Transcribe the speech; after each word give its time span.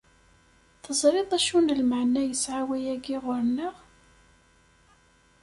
Teẓriḍ 0.83 1.29
acu 1.37 1.57
n 1.61 1.73
lmeɛna 1.79 2.21
yesɛa 2.29 2.61
wayagi 2.67 3.17
ɣer-neɣ? 3.25 3.75